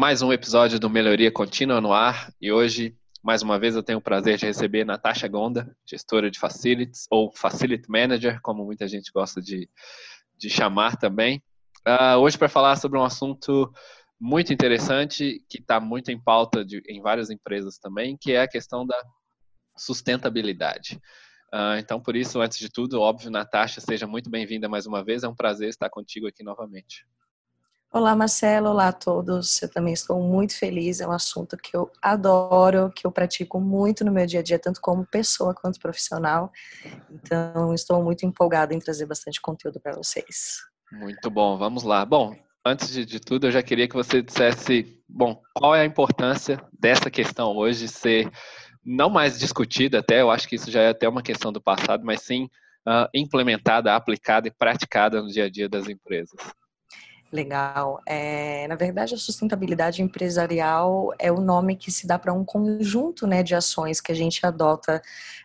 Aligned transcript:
mais 0.00 0.22
um 0.22 0.32
episódio 0.32 0.80
do 0.80 0.88
Melhoria 0.88 1.30
Contínua 1.30 1.78
no 1.78 1.92
ar 1.92 2.32
e 2.40 2.50
hoje, 2.50 2.96
mais 3.22 3.42
uma 3.42 3.58
vez, 3.58 3.76
eu 3.76 3.82
tenho 3.82 3.98
o 3.98 4.02
prazer 4.02 4.38
de 4.38 4.46
receber 4.46 4.82
Natasha 4.82 5.28
Gonda, 5.28 5.76
gestora 5.86 6.30
de 6.30 6.38
Facilities 6.38 7.06
ou 7.10 7.30
Facility 7.30 7.84
Manager, 7.86 8.40
como 8.40 8.64
muita 8.64 8.88
gente 8.88 9.12
gosta 9.12 9.42
de, 9.42 9.68
de 10.38 10.48
chamar 10.48 10.96
também. 10.96 11.42
Uh, 11.86 12.16
hoje 12.16 12.38
para 12.38 12.48
falar 12.48 12.76
sobre 12.76 12.98
um 12.98 13.04
assunto 13.04 13.70
muito 14.18 14.54
interessante 14.54 15.44
que 15.46 15.58
está 15.58 15.78
muito 15.78 16.10
em 16.10 16.18
pauta 16.18 16.64
de, 16.64 16.82
em 16.88 17.02
várias 17.02 17.28
empresas 17.28 17.76
também, 17.76 18.16
que 18.18 18.32
é 18.32 18.40
a 18.40 18.48
questão 18.48 18.86
da 18.86 18.96
sustentabilidade. 19.76 20.98
Uh, 21.52 21.76
então, 21.78 22.00
por 22.00 22.16
isso, 22.16 22.40
antes 22.40 22.58
de 22.58 22.70
tudo, 22.70 23.02
óbvio, 23.02 23.30
Natasha, 23.30 23.82
seja 23.82 24.06
muito 24.06 24.30
bem-vinda 24.30 24.66
mais 24.66 24.86
uma 24.86 25.04
vez. 25.04 25.24
É 25.24 25.28
um 25.28 25.36
prazer 25.36 25.68
estar 25.68 25.90
contigo 25.90 26.26
aqui 26.26 26.42
novamente. 26.42 27.04
Olá, 27.92 28.14
Marcelo. 28.14 28.68
Olá 28.68 28.88
a 28.88 28.92
todos. 28.92 29.60
Eu 29.60 29.68
também 29.68 29.92
estou 29.92 30.22
muito 30.22 30.56
feliz. 30.56 31.00
É 31.00 31.08
um 31.08 31.10
assunto 31.10 31.56
que 31.56 31.76
eu 31.76 31.90
adoro, 32.00 32.88
que 32.94 33.04
eu 33.04 33.10
pratico 33.10 33.58
muito 33.58 34.04
no 34.04 34.12
meu 34.12 34.24
dia 34.26 34.38
a 34.38 34.42
dia, 34.44 34.60
tanto 34.60 34.80
como 34.80 35.04
pessoa 35.04 35.52
quanto 35.52 35.80
profissional. 35.80 36.52
Então, 37.10 37.74
estou 37.74 38.00
muito 38.00 38.24
empolgada 38.24 38.72
em 38.72 38.78
trazer 38.78 39.06
bastante 39.06 39.40
conteúdo 39.40 39.80
para 39.80 39.96
vocês. 39.96 40.60
Muito 40.92 41.28
bom. 41.28 41.58
Vamos 41.58 41.82
lá. 41.82 42.04
Bom, 42.04 42.36
antes 42.64 42.92
de, 42.92 43.18
tudo, 43.18 43.48
eu 43.48 43.50
já 43.50 43.60
queria 43.60 43.88
que 43.88 43.96
você 43.96 44.22
dissesse, 44.22 45.02
bom, 45.08 45.42
qual 45.52 45.74
é 45.74 45.80
a 45.80 45.84
importância 45.84 46.64
dessa 46.72 47.10
questão 47.10 47.56
hoje 47.56 47.88
ser 47.88 48.30
não 48.84 49.10
mais 49.10 49.36
discutida 49.36 49.98
até, 49.98 50.20
eu 50.20 50.30
acho 50.30 50.48
que 50.48 50.54
isso 50.54 50.70
já 50.70 50.80
é 50.80 50.88
até 50.90 51.08
uma 51.08 51.22
questão 51.22 51.52
do 51.52 51.60
passado, 51.60 52.04
mas 52.04 52.22
sim 52.22 52.44
uh, 52.86 53.08
implementada, 53.12 53.96
aplicada 53.96 54.46
e 54.46 54.52
praticada 54.52 55.20
no 55.20 55.28
dia 55.28 55.46
a 55.46 55.50
dia 55.50 55.68
das 55.68 55.88
empresas. 55.88 56.40
Legal. 57.32 58.02
É, 58.06 58.66
na 58.66 58.74
verdade, 58.74 59.14
a 59.14 59.18
sustentabilidade 59.18 60.02
empresarial 60.02 61.14
é 61.16 61.30
o 61.30 61.40
nome 61.40 61.76
que 61.76 61.88
se 61.88 62.04
dá 62.04 62.18
para 62.18 62.32
um 62.32 62.44
conjunto 62.44 63.24
né, 63.24 63.40
de 63.40 63.54
ações 63.54 64.00
que 64.00 64.10
a 64.10 64.14
gente 64.16 64.44
adota 64.44 65.00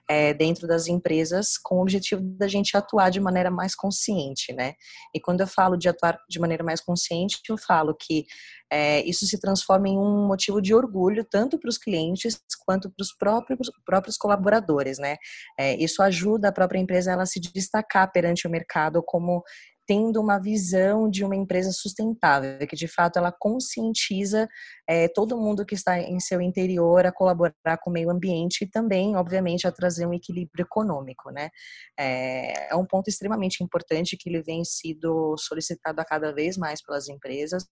é, 0.10 0.34
dentro 0.34 0.68
das 0.68 0.88
empresas 0.88 1.60
com 1.60 1.76
o 1.76 1.82
objetivo 1.82 2.24
da 2.24 2.48
gente 2.48 2.76
atuar 2.76 3.12
de 3.12 3.20
maneira 3.20 3.52
mais 3.52 3.76
consciente, 3.76 4.52
né? 4.52 4.74
E 5.14 5.20
quando 5.20 5.42
eu 5.42 5.48
falo 5.48 5.78
de 5.78 5.88
atuar 5.88 6.18
de 6.28 6.40
maneira 6.40 6.64
mais 6.64 6.82
consciente, 6.82 7.40
eu 7.50 7.58
falo 7.58 7.94
que 7.94 8.26
é, 8.72 9.04
isso 9.04 9.26
se 9.28 9.40
transforma 9.40 9.88
em 9.88 9.98
um 9.98 10.26
motivo 10.28 10.60
de 10.60 10.74
orgulho 10.74 11.24
tanto 11.24 11.60
para 11.60 11.70
os 11.70 11.78
clientes 11.78 12.40
quanto 12.66 12.90
para 12.90 13.04
os 13.04 13.14
próprios, 13.14 13.72
próprios 13.86 14.18
colaboradores, 14.18 14.98
né? 14.98 15.18
É, 15.58 15.76
isso 15.76 16.02
ajuda 16.02 16.50
a 16.50 16.52
própria 16.52 16.80
empresa 16.80 17.12
ela 17.12 17.28
se 17.28 17.40
destacar 17.40 18.12
perante 18.12 18.48
o 18.48 18.50
mercado 18.50 19.04
como 19.04 19.44
tendo 19.88 20.22
uma 20.22 20.40
visão 20.40 21.10
de 21.10 21.24
uma 21.24 21.36
empresa 21.36 21.72
sustentável, 21.72 22.58
que 22.68 22.76
de 22.76 22.88
fato 22.88 23.18
ela 23.18 23.32
conscientiza 23.32 24.48
é, 24.88 25.08
todo 25.08 25.38
mundo 25.38 25.66
que 25.66 25.76
está 25.76 26.00
em 26.00 26.20
seu 26.20 26.42
interior 26.42 27.06
a 27.06 27.12
colaborar 27.12 27.78
com 27.82 27.90
o 27.90 27.94
meio 27.94 28.10
ambiente 28.10 28.64
e 28.64 28.70
também, 28.70 29.16
obviamente, 29.16 29.68
a 29.68 29.72
trazer 29.72 30.06
um 30.06 30.14
equilíbrio 30.14 30.64
econômico, 30.64 31.30
né? 31.32 31.50
É, 31.98 32.72
é 32.72 32.76
um 32.76 32.86
ponto 32.86 33.08
extremamente 33.10 33.64
importante 33.64 34.18
que 34.18 34.30
ele 34.30 34.42
vem 34.42 34.64
sido 34.64 35.36
solicitado 35.38 36.02
a 36.02 36.06
cada 36.06 36.34
vez 36.34 36.58
mais 36.58 36.82
pelas 36.84 37.08
empresas, 37.08 37.66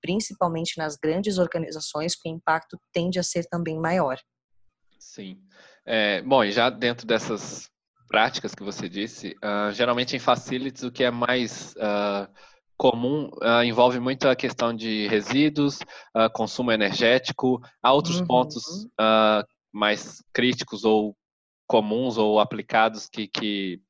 principalmente 0.00 0.76
nas 0.76 0.96
grandes 0.96 1.38
organizações, 1.38 2.14
que 2.14 2.28
o 2.28 2.32
impacto 2.32 2.78
tende 2.92 3.18
a 3.18 3.22
ser 3.22 3.46
também 3.46 3.78
maior. 3.78 4.18
Sim. 4.98 5.38
É, 5.86 6.22
bom, 6.22 6.42
e 6.42 6.50
já 6.50 6.70
dentro 6.70 7.06
dessas 7.06 7.70
práticas 8.08 8.54
que 8.54 8.62
você 8.62 8.88
disse, 8.88 9.36
uh, 9.42 9.72
geralmente 9.72 10.16
em 10.16 10.18
facilities 10.18 10.82
o 10.82 10.92
que 10.92 11.04
é 11.04 11.10
mais 11.10 11.74
uh, 11.76 12.32
comum 12.76 13.30
uh, 13.42 13.62
envolve 13.64 13.98
muito 14.00 14.28
a 14.28 14.36
questão 14.36 14.74
de 14.74 15.06
resíduos, 15.08 15.78
consumo 16.32 16.72
energético, 16.72 17.60
há 17.82 17.92
outros 17.92 18.20
uhum. 18.20 18.26
pontos 18.26 18.64
mais 19.72 20.22
críticos 20.32 20.84
ou 20.84 21.16
comuns 21.66 22.18
ou 22.18 22.40
aplicados 22.40 23.08
que, 23.08 23.26
que 23.28 23.80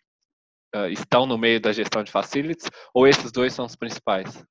estão 0.90 1.26
no 1.26 1.38
meio 1.38 1.60
da 1.60 1.72
gestão 1.72 2.02
de 2.02 2.10
facilities, 2.10 2.70
ou 2.92 3.06
esses 3.06 3.32
dois 3.32 3.52
são 3.52 3.64
os 3.64 3.76
principais? 3.76 4.44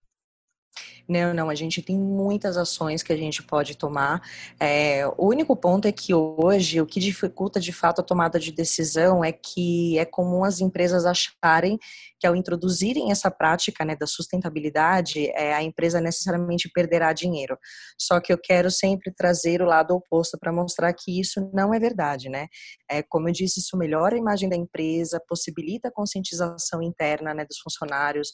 Não, 1.07 1.33
não, 1.33 1.49
a 1.49 1.55
gente 1.55 1.81
tem 1.81 1.97
muitas 1.97 2.57
ações 2.57 3.03
que 3.03 3.11
a 3.11 3.17
gente 3.17 3.43
pode 3.43 3.77
tomar. 3.77 4.21
É, 4.59 5.05
o 5.17 5.27
único 5.27 5.55
ponto 5.55 5.87
é 5.87 5.91
que 5.91 6.13
hoje 6.13 6.79
o 6.81 6.85
que 6.85 6.99
dificulta 6.99 7.59
de 7.59 7.71
fato 7.71 7.99
a 7.99 8.03
tomada 8.03 8.39
de 8.39 8.51
decisão 8.51 9.23
é 9.23 9.31
que 9.31 9.97
é 9.97 10.05
comum 10.05 10.43
as 10.43 10.61
empresas 10.61 11.05
acharem 11.05 11.77
que 12.23 12.27
ao 12.27 12.37
introduzirem 12.37 13.11
essa 13.11 13.29
prática 13.29 13.83
né, 13.83 13.97
da 13.97 14.07
sustentabilidade, 14.07 15.27
é, 15.31 15.53
a 15.53 15.61
empresa 15.61 15.99
necessariamente 15.99 16.69
perderá 16.73 17.11
dinheiro. 17.11 17.57
Só 17.99 18.21
que 18.21 18.31
eu 18.31 18.37
quero 18.41 18.71
sempre 18.71 19.13
trazer 19.13 19.61
o 19.61 19.65
lado 19.65 19.93
oposto 19.93 20.37
para 20.39 20.53
mostrar 20.53 20.93
que 20.93 21.19
isso 21.19 21.51
não 21.53 21.73
é 21.73 21.79
verdade, 21.79 22.29
né? 22.29 22.47
É, 22.89 23.03
como 23.03 23.27
eu 23.27 23.33
disse, 23.33 23.59
isso 23.59 23.75
melhora 23.75 24.15
a 24.15 24.17
imagem 24.17 24.47
da 24.47 24.55
empresa, 24.55 25.21
possibilita 25.27 25.89
a 25.89 25.91
conscientização 25.91 26.81
interna 26.81 27.33
né, 27.33 27.43
dos 27.43 27.57
funcionários, 27.57 28.31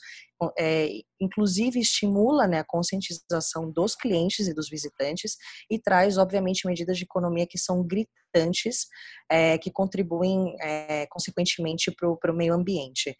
é, 0.55 0.89
inclusive 1.19 1.79
estimula 1.79 2.45
né, 2.45 2.59
a 2.59 2.63
conscientização 2.63 3.71
dos 3.71 3.95
clientes 3.95 4.47
e 4.47 4.53
dos 4.53 4.69
visitantes 4.69 5.35
e 5.67 5.79
traz, 5.79 6.19
obviamente, 6.19 6.67
medidas 6.67 6.95
de 6.95 7.05
economia 7.05 7.47
que 7.49 7.57
são 7.57 7.81
gritantes, 7.83 8.13
é, 9.29 9.57
que 9.57 9.71
contribuem, 9.71 10.55
é, 10.59 11.05
consequentemente, 11.07 11.91
para 11.91 12.31
o 12.31 12.35
meio 12.35 12.53
ambiente. 12.53 13.15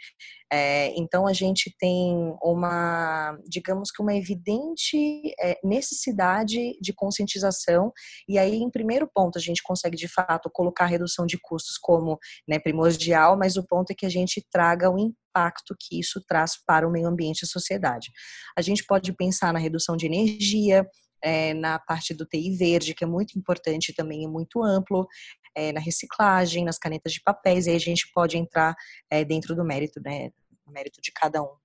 É, 0.52 0.88
então, 0.98 1.28
a 1.28 1.34
gente 1.34 1.74
tem 1.78 2.36
uma, 2.42 3.38
digamos 3.48 3.92
que 3.92 4.02
uma 4.02 4.16
evidente 4.16 5.36
necessidade 5.64 6.78
de 6.82 6.94
conscientização, 6.94 7.92
e 8.28 8.38
aí, 8.38 8.56
em 8.56 8.70
primeiro 8.70 9.10
ponto, 9.14 9.38
a 9.38 9.42
gente 9.42 9.62
consegue, 9.62 9.96
de 9.96 10.08
fato, 10.08 10.50
colocar 10.52 10.86
a 10.86 10.88
redução 10.88 11.26
de 11.26 11.38
custos 11.40 11.78
como 11.78 12.18
né, 12.48 12.60
primordial, 12.60 13.38
mas 13.38 13.58
o 13.58 13.66
ponto 13.66 13.92
é 13.92 13.96
que 13.96 14.06
a 14.06 14.10
gente 14.10 14.46
traga 14.52 14.90
o 14.90 14.98
impacto 14.98 15.76
que 15.80 16.00
isso 16.00 16.22
traz 16.28 16.54
para 16.66 16.88
o 16.88 16.92
meio 16.92 17.08
ambiente 17.08 17.42
e 17.42 17.46
a 17.46 17.48
sociedade. 17.48 18.12
A 18.58 18.62
gente 18.62 18.84
pode 18.86 19.14
pensar 19.14 19.54
na 19.54 19.60
redução 19.60 19.96
de 19.96 20.06
energia, 20.06 20.86
é, 21.22 21.54
na 21.54 21.80
parte 21.80 22.14
do 22.14 22.26
TI 22.26 22.56
verde, 22.56 22.94
que 22.94 23.04
é 23.04 23.08
muito 23.08 23.38
importante 23.38 23.94
também, 23.94 24.26
é 24.26 24.28
muito 24.28 24.64
amplo, 24.64 25.08
é, 25.56 25.72
na 25.72 25.80
reciclagem, 25.80 26.66
nas 26.66 26.78
canetas 26.78 27.14
de 27.14 27.22
papéis, 27.22 27.68
e 27.68 27.72
aí 27.72 27.76
a 27.76 27.80
gente 27.80 28.12
pode 28.14 28.38
entrar 28.38 28.76
é, 29.10 29.24
dentro 29.26 29.56
do 29.56 29.64
mérito, 29.64 30.00
né, 30.02 30.32
no 30.66 30.74
mérito 30.74 31.02
de 31.02 31.12
cada 31.12 31.42
um, 31.42 31.56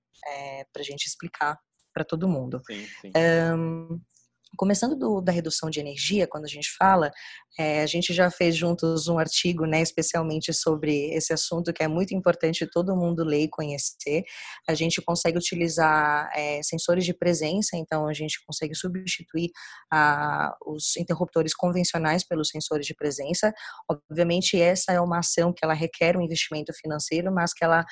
para 0.73 0.81
a 0.81 0.85
gente 0.85 1.05
explicar 1.05 1.57
para 1.93 2.03
todo 2.03 2.27
mundo. 2.27 2.61
Sim, 2.67 2.85
sim. 3.01 3.11
Um, 3.55 4.01
Começando 4.57 4.95
do, 4.95 5.21
da 5.21 5.31
redução 5.31 5.69
de 5.69 5.79
energia, 5.79 6.27
quando 6.27 6.45
a 6.45 6.49
gente 6.49 6.71
fala, 6.77 7.11
é, 7.57 7.81
a 7.81 7.85
gente 7.85 8.13
já 8.13 8.29
fez 8.29 8.55
juntos 8.55 9.07
um 9.07 9.17
artigo, 9.17 9.65
né, 9.65 9.81
especialmente 9.81 10.53
sobre 10.53 11.13
esse 11.13 11.33
assunto 11.33 11.71
que 11.71 11.83
é 11.83 11.87
muito 11.87 12.13
importante 12.13 12.67
todo 12.67 12.95
mundo 12.95 13.23
ler 13.23 13.43
e 13.43 13.49
conhecer. 13.49 14.23
A 14.67 14.73
gente 14.73 15.01
consegue 15.01 15.37
utilizar 15.37 16.29
é, 16.35 16.61
sensores 16.63 17.05
de 17.05 17.13
presença, 17.13 17.77
então 17.77 18.07
a 18.07 18.13
gente 18.13 18.39
consegue 18.45 18.75
substituir 18.75 19.51
a, 19.91 20.55
os 20.65 20.97
interruptores 20.97 21.55
convencionais 21.55 22.23
pelos 22.25 22.49
sensores 22.49 22.85
de 22.85 22.93
presença. 22.93 23.53
Obviamente 23.89 24.59
essa 24.59 24.91
é 24.91 24.99
uma 24.99 25.19
ação 25.19 25.53
que 25.53 25.63
ela 25.63 25.73
requer 25.73 26.17
um 26.17 26.21
investimento 26.21 26.73
financeiro, 26.73 27.33
mas 27.33 27.53
que 27.53 27.63
ela 27.63 27.85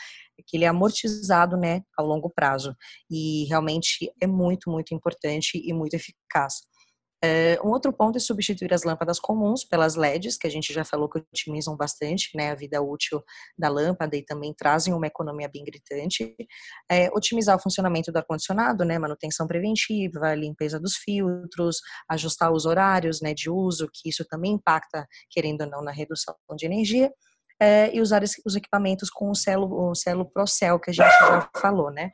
que 0.48 0.58
ele 0.58 0.66
é 0.66 0.68
amortizado, 0.68 1.56
né, 1.56 1.82
ao 1.98 2.06
longo 2.06 2.30
prazo. 2.30 2.76
E 3.10 3.46
realmente 3.46 4.12
é 4.20 4.28
muito, 4.28 4.70
muito 4.70 4.94
importante 4.94 5.62
e 5.64 5.72
muito 5.74 5.94
eficaz. 5.94 6.56
Uh, 7.24 7.66
um 7.66 7.72
outro 7.72 7.94
ponto 7.94 8.18
é 8.18 8.20
substituir 8.20 8.74
as 8.74 8.84
lâmpadas 8.84 9.18
comuns 9.18 9.64
pelas 9.64 9.96
LEDs, 9.96 10.38
que 10.38 10.46
a 10.46 10.50
gente 10.50 10.74
já 10.74 10.84
falou 10.84 11.10
que 11.10 11.20
otimizam 11.20 11.76
bastante 11.78 12.30
né, 12.36 12.52
a 12.52 12.56
vida 12.56 12.82
útil 12.82 13.24
da 13.58 13.70
lâmpada 13.70 14.18
e 14.18 14.26
também 14.26 14.54
trazem 14.54 14.94
uma 14.94 15.08
economia 15.08 15.48
bem 15.48 15.64
gritante. 15.64 16.36
É, 16.92 17.10
otimizar 17.14 17.56
o 17.56 17.60
funcionamento 17.62 18.12
do 18.12 18.18
ar-condicionado, 18.18 18.84
né, 18.84 19.00
manutenção 19.00 19.48
preventiva, 19.48 20.36
limpeza 20.36 20.78
dos 20.80 20.98
filtros, 20.98 21.78
ajustar 22.10 22.52
os 22.52 22.66
horários 22.66 23.22
né, 23.22 23.34
de 23.34 23.50
uso, 23.50 23.88
que 23.94 24.10
isso 24.10 24.26
também 24.26 24.54
impacta, 24.54 25.08
querendo 25.30 25.62
ou 25.62 25.70
não, 25.70 25.82
na 25.82 25.92
redução 25.92 26.36
de 26.58 26.66
energia 26.66 27.10
é, 27.60 27.96
e 27.96 28.02
usar 28.02 28.22
os 28.24 28.56
equipamentos 28.56 29.10
com 29.10 29.30
o 29.30 29.36
selo, 29.36 29.90
o 29.90 29.96
selo 29.96 30.26
Procel, 30.26 30.80
que 30.80 30.92
a 30.92 30.94
gente 30.94 31.10
já 31.10 31.50
falou, 31.56 31.90
né? 31.90 32.12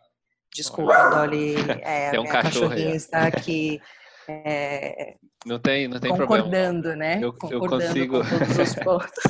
Desculpa, 0.54 1.10
Dolly, 1.10 1.56
é, 1.82 2.10
tem 2.12 2.20
um 2.20 2.26
cachorrinho 2.26 2.96
está 2.96 3.28
aqui 3.28 3.80
é, 4.30 5.16
não 5.46 5.60
tem, 5.60 5.88
não 5.88 6.00
tem 6.00 6.12
concordando, 6.12 6.82
problema. 6.84 6.96
né? 6.96 7.20
Eu, 7.24 7.34
concordando 7.34 7.84
eu 7.84 7.88
consigo. 7.88 8.20
com 8.22 8.30
todos 8.30 8.58
os 8.58 8.76
pontos. 8.76 9.24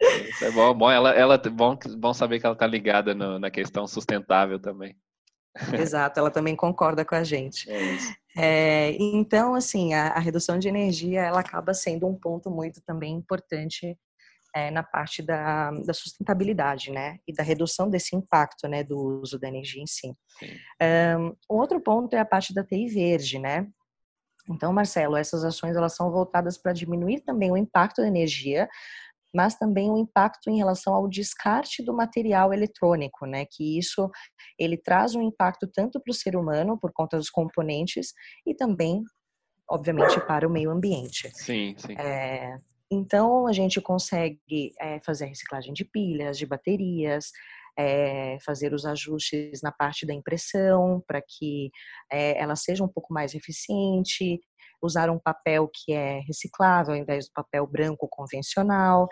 Isso 0.00 0.44
é 0.44 0.50
bom, 0.50 0.74
bom, 0.74 0.90
ela, 0.90 1.10
ela, 1.10 1.38
bom, 1.38 1.78
bom 1.98 2.14
saber 2.14 2.40
que 2.40 2.46
ela 2.46 2.54
está 2.54 2.66
ligada 2.66 3.14
no, 3.14 3.38
na 3.38 3.50
questão 3.50 3.86
sustentável 3.86 4.58
também. 4.58 4.96
Exato, 5.72 6.18
ela 6.18 6.30
também 6.30 6.56
concorda 6.56 7.04
com 7.04 7.14
a 7.14 7.22
gente. 7.22 7.70
É 7.70 7.96
é, 8.36 8.96
então, 8.98 9.54
assim, 9.54 9.92
a, 9.92 10.08
a, 10.08 10.18
redução 10.18 10.58
de 10.58 10.68
energia, 10.68 11.20
ela 11.20 11.40
acaba 11.40 11.74
sendo 11.74 12.06
um 12.06 12.14
ponto 12.14 12.50
muito 12.50 12.80
também 12.80 13.14
importante 13.14 13.96
é, 14.54 14.70
na 14.70 14.82
parte 14.82 15.22
da, 15.22 15.70
da, 15.70 15.94
sustentabilidade, 15.94 16.90
né, 16.90 17.18
e 17.26 17.32
da 17.32 17.42
redução 17.42 17.88
desse 17.88 18.14
impacto, 18.14 18.68
né, 18.68 18.84
do 18.84 19.20
uso 19.22 19.38
da 19.38 19.48
energia 19.48 19.82
em 19.82 19.86
si. 19.86 20.14
Um, 21.18 21.34
outro 21.48 21.80
ponto 21.80 22.14
é 22.14 22.18
a 22.18 22.24
parte 22.24 22.52
da 22.52 22.64
TI 22.64 22.88
verde, 22.88 23.38
né, 23.38 23.66
Então, 24.50 24.72
Marcelo, 24.72 25.16
essas 25.16 25.44
ações 25.44 25.76
elas 25.76 25.94
são 25.94 26.10
voltadas 26.10 26.58
para 26.58 26.72
diminuir 26.72 27.20
também 27.20 27.50
o 27.50 27.56
impacto 27.56 28.02
da 28.02 28.08
energia, 28.08 28.68
mas 29.34 29.54
também 29.54 29.90
o 29.90 29.96
impacto 29.96 30.50
em 30.50 30.58
relação 30.58 30.94
ao 30.94 31.08
descarte 31.08 31.82
do 31.82 31.94
material 31.94 32.52
eletrônico, 32.52 33.24
né? 33.24 33.46
Que 33.50 33.78
isso 33.78 34.10
ele 34.58 34.76
traz 34.76 35.14
um 35.14 35.22
impacto 35.22 35.66
tanto 35.66 36.00
para 36.00 36.10
o 36.10 36.14
ser 36.14 36.36
humano 36.36 36.78
por 36.78 36.92
conta 36.92 37.16
dos 37.16 37.30
componentes 37.30 38.12
e 38.46 38.54
também, 38.54 39.02
obviamente, 39.68 40.20
para 40.26 40.46
o 40.46 40.50
meio 40.50 40.70
ambiente. 40.70 41.30
Sim, 41.34 41.74
sim. 41.78 41.94
É, 41.94 42.58
então 42.94 43.46
a 43.46 43.52
gente 43.52 43.80
consegue 43.80 44.72
é, 44.80 45.00
fazer 45.00 45.24
a 45.24 45.28
reciclagem 45.28 45.72
de 45.72 45.84
pilhas, 45.84 46.38
de 46.38 46.46
baterias, 46.46 47.30
é, 47.78 48.38
fazer 48.44 48.74
os 48.74 48.84
ajustes 48.84 49.62
na 49.62 49.72
parte 49.72 50.06
da 50.06 50.12
impressão 50.12 51.02
para 51.06 51.22
que 51.22 51.70
é, 52.10 52.38
ela 52.38 52.56
seja 52.56 52.84
um 52.84 52.88
pouco 52.88 53.12
mais 53.12 53.34
eficiente, 53.34 54.40
usar 54.82 55.10
um 55.10 55.18
papel 55.18 55.70
que 55.72 55.92
é 55.92 56.20
reciclável 56.20 56.94
ao 56.94 57.00
invés 57.00 57.26
do 57.26 57.32
papel 57.34 57.66
branco 57.66 58.08
convencional 58.10 59.08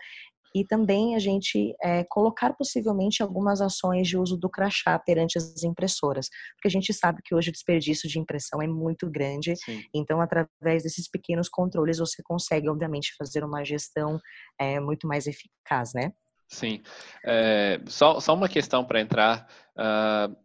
e 0.54 0.64
também 0.64 1.14
a 1.14 1.18
gente 1.18 1.74
é, 1.82 2.04
colocar 2.04 2.52
possivelmente 2.54 3.22
algumas 3.22 3.60
ações 3.60 4.08
de 4.08 4.16
uso 4.16 4.36
do 4.36 4.48
crachá 4.48 4.98
perante 4.98 5.38
as 5.38 5.62
impressoras, 5.62 6.28
porque 6.54 6.68
a 6.68 6.70
gente 6.70 6.92
sabe 6.92 7.20
que 7.24 7.34
hoje 7.34 7.50
o 7.50 7.52
desperdício 7.52 8.08
de 8.08 8.18
impressão 8.18 8.60
é 8.62 8.66
muito 8.66 9.08
grande, 9.10 9.54
Sim. 9.56 9.82
então 9.94 10.20
através 10.20 10.82
desses 10.82 11.08
pequenos 11.08 11.48
controles 11.48 11.98
você 11.98 12.22
consegue 12.22 12.68
obviamente 12.68 13.14
fazer 13.16 13.44
uma 13.44 13.64
gestão 13.64 14.18
é, 14.58 14.80
muito 14.80 15.06
mais 15.06 15.26
eficaz, 15.26 15.92
né? 15.94 16.12
Sim. 16.48 16.82
É, 17.24 17.80
só, 17.86 18.18
só 18.18 18.34
uma 18.34 18.48
questão 18.48 18.84
para 18.84 19.00
entrar. 19.00 19.46
Uh, 19.76 20.36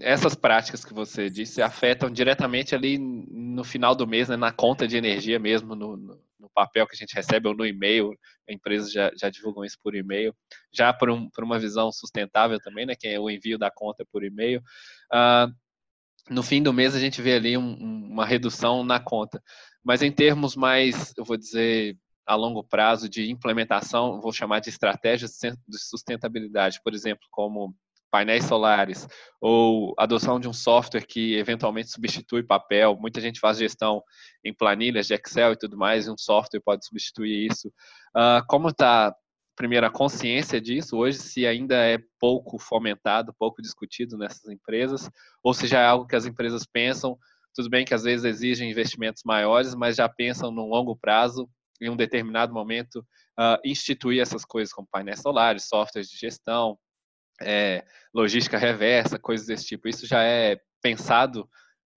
essas 0.00 0.34
práticas 0.34 0.84
que 0.84 0.92
você 0.92 1.30
disse 1.30 1.62
afetam 1.62 2.10
diretamente 2.10 2.74
ali 2.74 2.98
no 2.98 3.64
final 3.64 3.94
do 3.94 4.06
mês, 4.06 4.28
né, 4.28 4.36
na 4.36 4.52
conta 4.52 4.86
de 4.86 4.96
energia 4.96 5.38
mesmo, 5.38 5.74
no, 5.74 5.96
no, 5.96 6.20
papel 6.54 6.86
que 6.86 6.94
a 6.94 6.98
gente 6.98 7.14
recebe 7.14 7.48
ou 7.48 7.54
no 7.54 7.66
e-mail. 7.66 8.16
Empresas 8.48 8.92
já, 8.92 9.10
já 9.16 9.30
divulgam 9.30 9.64
isso 9.64 9.78
por 9.82 9.94
e-mail. 9.94 10.34
Já 10.72 10.92
por, 10.92 11.10
um, 11.10 11.28
por, 11.30 11.44
uma 11.44 11.58
visão 11.58 11.90
sustentável 11.92 12.58
também, 12.60 12.86
né, 12.86 12.94
que 12.94 13.08
é 13.08 13.18
o 13.18 13.30
envio 13.30 13.58
da 13.58 13.70
conta 13.70 14.04
por 14.10 14.24
e-mail. 14.24 14.62
Uh, 15.12 15.52
no 16.28 16.42
fim 16.42 16.62
do 16.62 16.72
mês 16.72 16.94
a 16.94 17.00
gente 17.00 17.22
vê 17.22 17.34
ali 17.34 17.56
um, 17.56 17.74
uma 18.10 18.26
redução 18.26 18.84
na 18.84 19.00
conta. 19.00 19.42
Mas 19.84 20.02
em 20.02 20.10
termos 20.10 20.56
mais, 20.56 21.14
eu 21.16 21.24
vou 21.24 21.36
dizer, 21.36 21.96
a 22.26 22.34
longo 22.34 22.64
prazo 22.64 23.08
de 23.08 23.30
implementação, 23.30 24.20
vou 24.20 24.32
chamar 24.32 24.60
de 24.60 24.68
estratégias 24.68 25.38
de 25.40 25.78
sustentabilidade, 25.78 26.80
por 26.82 26.92
exemplo, 26.92 27.26
como 27.30 27.74
painéis 28.16 28.46
solares 28.46 29.06
ou 29.38 29.94
adoção 29.98 30.40
de 30.40 30.48
um 30.48 30.52
software 30.52 31.06
que 31.06 31.36
eventualmente 31.36 31.90
substitui 31.90 32.42
papel. 32.42 32.96
Muita 32.98 33.20
gente 33.20 33.38
faz 33.38 33.58
gestão 33.58 34.02
em 34.42 34.54
planilhas 34.54 35.06
de 35.06 35.12
Excel 35.12 35.52
e 35.52 35.58
tudo 35.58 35.76
mais, 35.76 36.06
e 36.06 36.10
um 36.10 36.16
software 36.16 36.62
pode 36.64 36.86
substituir 36.86 37.46
isso. 37.46 37.68
Uh, 38.16 38.40
como 38.48 38.70
está, 38.70 39.14
primeiro, 39.54 39.84
a 39.84 39.90
consciência 39.90 40.58
disso 40.58 40.96
hoje, 40.96 41.18
se 41.18 41.46
ainda 41.46 41.76
é 41.76 41.98
pouco 42.18 42.58
fomentado, 42.58 43.34
pouco 43.38 43.60
discutido 43.60 44.16
nessas 44.16 44.48
empresas, 44.48 45.10
ou 45.42 45.52
se 45.52 45.66
já 45.66 45.80
é 45.82 45.86
algo 45.86 46.06
que 46.06 46.16
as 46.16 46.24
empresas 46.24 46.64
pensam, 46.64 47.18
tudo 47.54 47.68
bem 47.68 47.84
que 47.84 47.92
às 47.92 48.04
vezes 48.04 48.24
exigem 48.24 48.70
investimentos 48.70 49.22
maiores, 49.26 49.74
mas 49.74 49.96
já 49.96 50.08
pensam 50.08 50.50
no 50.50 50.66
longo 50.66 50.96
prazo 50.96 51.46
em 51.82 51.90
um 51.90 51.96
determinado 51.96 52.54
momento, 52.54 53.00
uh, 53.38 53.60
instituir 53.62 54.22
essas 54.22 54.42
coisas 54.42 54.72
como 54.72 54.88
painéis 54.90 55.20
solares, 55.20 55.68
softwares 55.68 56.08
de 56.08 56.16
gestão, 56.16 56.78
é, 57.42 57.84
logística 58.14 58.58
reversa, 58.58 59.18
coisas 59.18 59.46
desse 59.46 59.66
tipo. 59.66 59.88
Isso 59.88 60.06
já 60.06 60.22
é 60.22 60.58
pensado 60.82 61.48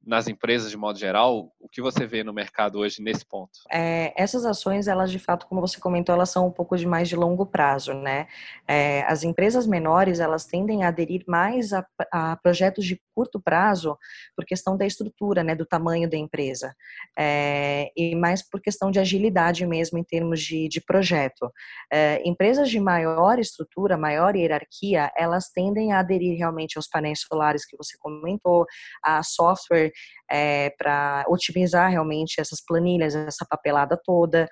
nas 0.05 0.27
empresas 0.27 0.71
de 0.71 0.77
modo 0.77 0.97
geral? 0.97 1.51
O 1.59 1.67
que 1.67 1.81
você 1.81 2.05
vê 2.05 2.23
no 2.23 2.33
mercado 2.33 2.79
hoje 2.79 3.01
nesse 3.01 3.25
ponto? 3.25 3.59
É, 3.71 4.13
essas 4.15 4.45
ações, 4.45 4.87
elas 4.87 5.11
de 5.11 5.19
fato, 5.19 5.45
como 5.47 5.61
você 5.61 5.79
comentou, 5.79 6.15
elas 6.15 6.29
são 6.29 6.47
um 6.47 6.51
pouco 6.51 6.77
de 6.77 6.87
mais 6.87 7.09
de 7.09 7.15
longo 7.15 7.45
prazo, 7.45 7.93
né? 7.93 8.27
É, 8.67 9.03
as 9.03 9.23
empresas 9.23 9.67
menores, 9.67 10.19
elas 10.19 10.45
tendem 10.45 10.83
a 10.83 10.87
aderir 10.87 11.23
mais 11.27 11.73
a, 11.73 11.85
a, 12.11 12.35
projetos 12.37 12.85
de 12.85 13.01
curto 13.13 13.39
prazo 13.39 13.97
por 14.35 14.45
questão 14.45 14.77
da 14.77 14.85
estrutura, 14.85 15.43
né, 15.43 15.53
do 15.53 15.65
tamanho 15.65 16.09
da 16.09 16.15
empresa, 16.15 16.73
é, 17.17 17.91
e 17.95 18.15
mais 18.15 18.41
por 18.41 18.61
questão 18.61 18.89
de 18.89 18.99
agilidade 18.99 19.65
mesmo 19.65 19.97
em 19.97 20.03
termos 20.03 20.41
de, 20.41 20.69
de 20.69 20.79
projeto. 20.79 21.51
É, 21.91 22.21
empresas 22.25 22.69
de 22.69 22.79
maior 22.79 23.37
estrutura, 23.37 23.97
maior 23.97 24.35
hierarquia, 24.35 25.11
elas 25.17 25.49
tendem 25.49 25.91
a 25.91 25.99
aderir 25.99 26.37
realmente 26.37 26.77
aos 26.77 26.87
painéis 26.87 27.19
solares 27.19 27.65
que 27.65 27.75
você 27.75 27.97
comentou, 27.99 28.65
a 29.03 29.21
software 29.21 29.88
é, 30.29 30.71
para 30.77 31.25
otimizar 31.27 31.89
realmente 31.89 32.39
essas 32.39 32.63
planilhas, 32.65 33.15
essa 33.15 33.45
papelada 33.49 33.99
toda. 34.03 34.47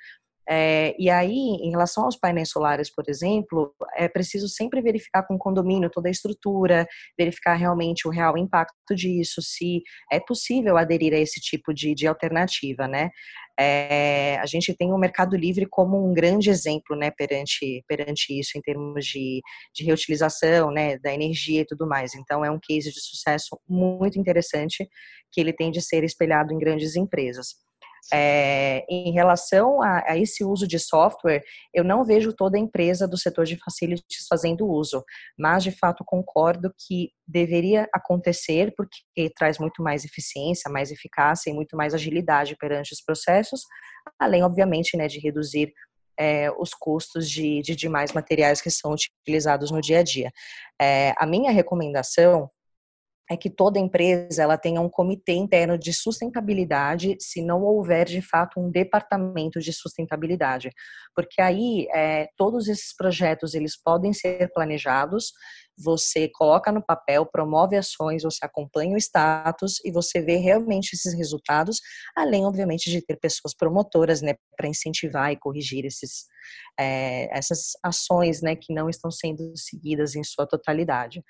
É, 0.49 0.95
e 0.97 1.09
aí, 1.09 1.33
em 1.33 1.69
relação 1.71 2.05
aos 2.05 2.15
painéis 2.15 2.49
solares, 2.49 2.89
por 2.93 3.03
exemplo, 3.07 3.75
é 3.95 4.07
preciso 4.07 4.47
sempre 4.47 4.81
verificar 4.81 5.23
com 5.27 5.35
o 5.35 5.37
condomínio 5.37 5.89
toda 5.89 6.07
a 6.07 6.11
estrutura, 6.11 6.87
verificar 7.17 7.55
realmente 7.55 8.07
o 8.07 8.11
real 8.11 8.37
impacto 8.37 8.95
disso, 8.95 9.41
se 9.41 9.81
é 10.11 10.19
possível 10.19 10.77
aderir 10.77 11.13
a 11.13 11.17
esse 11.17 11.41
tipo 11.41 11.73
de, 11.73 11.93
de 11.93 12.07
alternativa, 12.07 12.87
né? 12.87 13.09
É, 13.59 14.37
a 14.39 14.45
gente 14.45 14.73
tem 14.75 14.93
o 14.93 14.97
Mercado 14.97 15.35
Livre 15.35 15.65
como 15.69 16.07
um 16.07 16.13
grande 16.13 16.49
exemplo, 16.49 16.95
né, 16.95 17.11
perante, 17.11 17.83
perante 17.87 18.39
isso, 18.39 18.51
em 18.55 18.61
termos 18.61 19.03
de, 19.05 19.41
de 19.73 19.83
reutilização, 19.83 20.71
né, 20.71 20.97
da 20.99 21.11
energia 21.11 21.61
e 21.61 21.65
tudo 21.65 21.87
mais. 21.87 22.13
Então, 22.13 22.45
é 22.45 22.51
um 22.51 22.59
case 22.61 22.91
de 22.91 23.01
sucesso 23.01 23.59
muito 23.67 24.19
interessante 24.19 24.87
que 25.31 25.41
ele 25.41 25.51
tem 25.51 25.71
de 25.71 25.81
ser 25.81 26.03
espelhado 26.03 26.53
em 26.53 26.59
grandes 26.59 26.95
empresas. 26.95 27.66
É, 28.13 28.85
em 28.89 29.11
relação 29.11 29.81
a, 29.81 30.03
a, 30.11 30.17
esse 30.17 30.43
uso 30.43 30.67
de 30.67 30.79
software, 30.79 31.43
eu 31.73 31.83
não 31.83 32.03
vejo 32.03 32.33
toda 32.33 32.57
a 32.57 32.59
empresa 32.59 33.07
do 33.07 33.17
setor 33.17 33.45
de 33.45 33.57
facilities 33.57 34.25
fazendo 34.29 34.67
uso, 34.67 35.03
mas 35.37 35.63
de 35.63 35.71
fato 35.71 36.03
concordo 36.05 36.73
que 36.77 37.11
deveria 37.27 37.87
acontecer 37.93 38.73
porque 38.75 39.29
traz 39.35 39.59
muito 39.59 39.83
mais 39.83 40.05
eficiência, 40.05 40.71
mais 40.71 40.91
eficácia 40.91 41.49
e 41.49 41.53
muito 41.53 41.75
mais 41.75 41.93
agilidade 41.93 42.55
perante 42.57 42.93
os 42.93 43.01
processos, 43.01 43.61
além, 44.19 44.43
obviamente, 44.43 44.95
né, 44.95 45.07
de 45.07 45.19
reduzir 45.19 45.73
é, 46.19 46.49
os 46.51 46.73
custos 46.73 47.29
de, 47.29 47.61
de 47.61 47.75
demais 47.75 48.11
materiais 48.11 48.59
que 48.59 48.71
são 48.71 48.93
utilizados 48.93 49.69
no 49.69 49.79
dia 49.79 49.99
a 49.99 50.03
dia. 50.03 50.31
É, 50.81 51.13
a 51.17 51.25
minha 51.25 51.51
recomendação 51.51 52.49
é 53.29 53.35
que 53.35 53.49
toda 53.49 53.79
empresa 53.79 54.41
ela 54.41 54.57
tenha 54.57 54.79
um 54.79 54.89
comitê 54.89 55.33
interno 55.33 55.77
de 55.77 55.93
sustentabilidade, 55.93 57.17
se 57.19 57.41
não 57.41 57.61
houver 57.61 58.05
de 58.05 58.21
fato 58.21 58.59
um 58.59 58.71
departamento 58.71 59.59
de 59.59 59.73
sustentabilidade, 59.73 60.69
porque 61.13 61.41
aí 61.41 61.87
é, 61.93 62.29
todos 62.37 62.67
esses 62.67 62.95
projetos 62.95 63.53
eles 63.53 63.75
podem 63.75 64.13
ser 64.13 64.51
planejados, 64.53 65.33
você 65.77 66.27
coloca 66.29 66.71
no 66.71 66.83
papel, 66.83 67.25
promove 67.25 67.75
ações, 67.75 68.23
você 68.23 68.43
acompanha 68.43 68.95
o 68.95 68.97
status 68.97 69.75
e 69.85 69.91
você 69.91 70.21
vê 70.21 70.37
realmente 70.37 70.93
esses 70.93 71.13
resultados, 71.13 71.79
além 72.15 72.45
obviamente 72.45 72.89
de 72.89 73.01
ter 73.01 73.17
pessoas 73.17 73.53
promotoras, 73.53 74.21
né, 74.21 74.35
para 74.55 74.67
incentivar 74.67 75.31
e 75.31 75.37
corrigir 75.37 75.85
esses 75.85 76.25
é, 76.79 77.27
essas 77.37 77.73
ações, 77.83 78.41
né, 78.41 78.55
que 78.55 78.73
não 78.73 78.89
estão 78.89 79.11
sendo 79.11 79.51
seguidas 79.57 80.15
em 80.15 80.23
sua 80.23 80.47
totalidade 80.47 81.21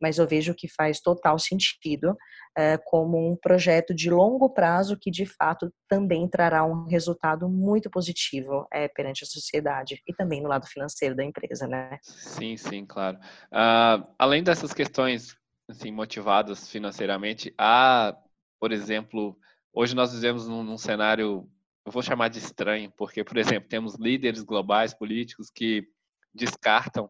mas 0.00 0.18
eu 0.18 0.26
vejo 0.26 0.54
que 0.54 0.68
faz 0.68 1.00
total 1.00 1.38
sentido 1.38 2.10
uh, 2.10 2.78
como 2.84 3.32
um 3.32 3.36
projeto 3.36 3.94
de 3.94 4.10
longo 4.10 4.50
prazo 4.50 4.98
que 5.00 5.10
de 5.10 5.24
fato 5.24 5.72
também 5.88 6.28
trará 6.28 6.64
um 6.64 6.86
resultado 6.86 7.48
muito 7.48 7.90
positivo 7.90 8.62
uh, 8.62 8.94
perante 8.94 9.24
a 9.24 9.26
sociedade 9.26 10.02
e 10.06 10.14
também 10.14 10.42
no 10.42 10.48
lado 10.48 10.66
financeiro 10.66 11.14
da 11.14 11.24
empresa, 11.24 11.66
né? 11.66 11.98
Sim, 12.02 12.56
sim, 12.56 12.84
claro. 12.84 13.18
Uh, 13.52 14.06
além 14.18 14.42
dessas 14.42 14.72
questões 14.72 15.36
assim 15.68 15.90
motivadas 15.90 16.68
financeiramente, 16.68 17.54
há, 17.58 18.16
por 18.58 18.72
exemplo, 18.72 19.36
hoje 19.72 19.94
nós 19.94 20.12
vivemos 20.12 20.48
num, 20.48 20.62
num 20.62 20.78
cenário 20.78 21.48
eu 21.88 21.92
vou 21.92 22.02
chamar 22.02 22.28
de 22.28 22.38
estranho, 22.38 22.92
porque, 22.98 23.24
por 23.24 23.38
exemplo, 23.38 23.66
temos 23.66 23.96
líderes 23.98 24.42
globais 24.42 24.92
políticos 24.92 25.50
que 25.50 25.88
descartam 26.34 27.08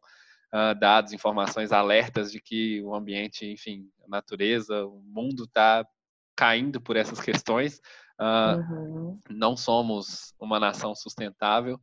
uh, 0.55 0.79
dados, 0.79 1.13
informações, 1.13 1.73
alertas 1.73 2.31
de 2.31 2.41
que 2.41 2.83
o 2.83 2.95
ambiente, 2.95 3.47
enfim, 3.47 3.89
a 4.05 4.09
natureza, 4.09 4.87
o 4.87 5.01
mundo 5.03 5.45
está 5.45 5.87
caindo 6.37 6.81
por 6.81 6.97
essas 6.97 7.21
questões. 7.21 7.81
Uh, 8.21 8.73
uhum. 8.73 9.21
Não 9.31 9.57
somos 9.57 10.35
uma 10.41 10.59
nação 10.59 10.95
sustentável. 10.95 11.81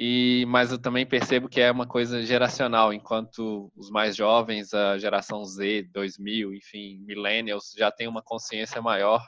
E, 0.00 0.44
mas 0.46 0.70
eu 0.70 0.78
também 0.78 1.04
percebo 1.04 1.48
que 1.48 1.60
é 1.60 1.72
uma 1.72 1.86
coisa 1.86 2.22
geracional, 2.22 2.92
enquanto 2.92 3.72
os 3.74 3.90
mais 3.90 4.14
jovens, 4.14 4.72
a 4.72 4.96
geração 4.96 5.44
Z, 5.44 5.88
2000, 5.92 6.54
enfim, 6.54 6.98
millennials, 7.00 7.74
já 7.76 7.90
tem 7.90 8.06
uma 8.06 8.22
consciência 8.22 8.80
maior 8.80 9.26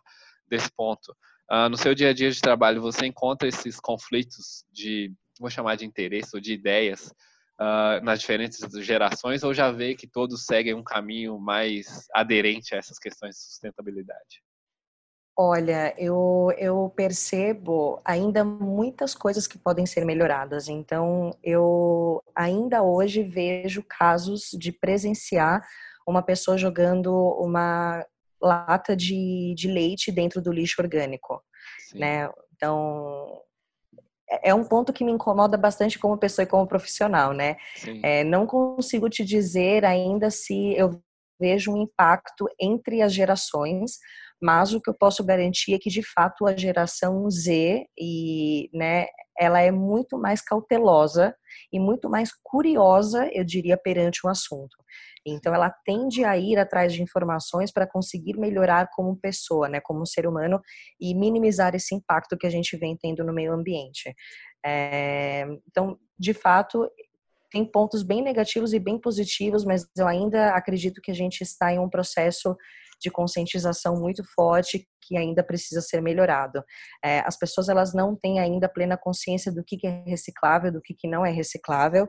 desse 0.49 0.71
ponto. 0.71 1.11
Uh, 1.51 1.69
no 1.69 1.77
seu 1.77 1.93
dia 1.93 2.11
a 2.11 2.13
dia 2.13 2.31
de 2.31 2.41
trabalho, 2.41 2.81
você 2.81 3.07
encontra 3.07 3.49
esses 3.49 3.81
conflitos 3.81 4.65
de, 4.71 5.13
vou 5.41 5.51
chamar 5.51 5.75
de 5.75 5.85
interesse 5.85 6.31
ou 6.35 6.41
de 6.41 6.53
ideias 6.53 7.13
uh, 7.61 8.03
nas 8.03 8.21
diferentes 8.21 8.61
gerações 8.85 9.43
ou 9.43 9.53
já 9.53 9.71
vê 9.71 9.95
que 9.95 10.07
todos 10.07 10.45
seguem 10.47 10.75
um 10.75 10.83
caminho 10.83 11.39
mais 11.39 12.07
aderente 12.15 12.75
a 12.75 12.79
essas 12.79 12.99
questões 12.99 13.37
de 13.37 13.43
sustentabilidade? 13.43 14.43
Olha, 15.37 15.95
eu, 15.97 16.53
eu 16.59 16.93
percebo 16.95 17.99
ainda 18.05 18.45
muitas 18.45 19.15
coisas 19.15 19.47
que 19.47 19.59
podem 19.59 19.87
ser 19.87 20.05
melhoradas. 20.05 20.69
Então, 20.69 21.35
eu 21.43 22.23
ainda 22.35 22.83
hoje 22.83 23.23
vejo 23.23 23.83
casos 23.83 24.51
de 24.53 24.71
presenciar 24.71 25.67
uma 26.07 26.23
pessoa 26.23 26.59
jogando 26.59 27.15
uma 27.41 28.05
lata 28.43 28.97
de, 28.97 29.55
de 29.57 29.69
leite 29.69 30.13
dentro 30.13 30.43
do 30.43 30.53
lixo 30.53 30.81
orgânico, 30.83 31.43
Sim. 31.89 32.01
né? 32.01 32.31
Então, 32.55 33.41
é, 34.31 34.51
é 34.51 34.55
um 34.55 34.65
ponto 34.65 34.93
que 34.93 35.05
me 35.05 35.13
incomoda 35.13 35.57
bastante 35.57 35.99
como 35.99 36.17
pessoa 36.17 36.45
e 36.45 36.49
como 36.49 36.67
profissional, 36.67 37.33
né? 37.33 37.57
É, 38.03 38.25
não 38.25 38.47
consigo 38.47 39.09
te 39.09 39.25
dizer 39.25 39.85
ainda 39.85 40.31
se 40.31 40.75
eu 40.77 41.01
vejo 41.41 41.73
um 41.73 41.83
impacto 41.83 42.47
entre 42.61 43.03
as 43.03 43.13
gerações, 43.13 43.99
mas 44.41 44.73
o 44.73 44.81
que 44.81 44.89
eu 44.89 44.95
posso 44.95 45.25
garantir 45.25 45.75
é 45.75 45.79
que 45.79 45.91
de 45.91 46.03
fato 46.03 46.47
a 46.47 46.57
geração 46.57 47.29
Z 47.31 47.87
e, 47.99 48.71
né, 48.73 49.07
ela 49.39 49.61
é 49.61 49.71
muito 49.71 50.19
mais 50.19 50.43
cautelosa 50.43 51.35
e 51.73 51.79
muito 51.79 52.09
mais 52.09 52.31
curiosa, 52.43 53.29
eu 53.33 53.45
diria, 53.45 53.77
perante 53.77 54.21
o 54.25 54.29
assunto. 54.29 54.77
Então 55.27 55.55
ela 55.55 55.71
tende 55.85 56.25
a 56.25 56.37
ir 56.37 56.59
atrás 56.59 56.93
de 56.93 57.03
informações 57.03 57.71
para 57.73 57.87
conseguir 57.87 58.39
melhorar 58.39 58.89
como 58.95 59.17
pessoa, 59.17 59.69
né, 59.69 59.81
como 59.81 60.07
ser 60.07 60.27
humano 60.27 60.61
e 61.01 61.15
minimizar 61.15 61.75
esse 61.75 61.95
impacto 61.95 62.37
que 62.37 62.47
a 62.47 62.51
gente 62.51 62.77
vem 62.77 62.97
tendo 62.97 63.25
no 63.25 63.33
meio 63.33 63.53
ambiente. 63.53 64.15
É, 64.65 65.47
então, 65.69 65.99
de 66.19 66.35
fato, 66.35 66.89
tem 67.51 67.65
pontos 67.65 68.03
bem 68.03 68.23
negativos 68.23 68.73
e 68.73 68.79
bem 68.79 68.99
positivos, 68.99 69.65
mas 69.65 69.87
eu 69.97 70.07
ainda 70.07 70.51
acredito 70.55 71.01
que 71.03 71.11
a 71.11 71.15
gente 71.15 71.43
está 71.43 71.73
em 71.73 71.79
um 71.79 71.89
processo 71.89 72.57
de 73.01 73.11
conscientização 73.11 73.99
muito 73.99 74.23
forte 74.35 74.87
que 75.03 75.17
ainda 75.17 75.43
precisa 75.43 75.81
ser 75.81 76.01
melhorado. 76.01 76.63
É, 77.05 77.21
as 77.21 77.37
pessoas 77.37 77.69
elas 77.69 77.95
não 77.95 78.15
têm 78.15 78.39
ainda 78.39 78.69
plena 78.69 78.97
consciência 78.97 79.51
do 79.51 79.65
que, 79.65 79.77
que 79.77 79.87
é 79.87 80.05
reciclável, 80.07 80.71
do 80.71 80.81
que, 80.81 80.95
que 80.95 81.09
não 81.09 81.25
é 81.25 81.31
reciclável, 81.31 82.07